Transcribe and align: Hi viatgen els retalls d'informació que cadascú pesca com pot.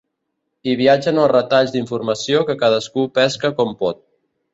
Hi 0.69 0.71
viatgen 0.77 1.19
els 1.23 1.29
retalls 1.31 1.73
d'informació 1.75 2.41
que 2.47 2.55
cadascú 2.63 3.05
pesca 3.19 3.53
com 3.61 3.77
pot. 3.83 4.01